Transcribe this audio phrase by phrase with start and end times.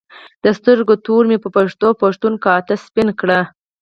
[0.43, 3.39] د سترګو تور مې په پښتو پښتون کاته سپین کړي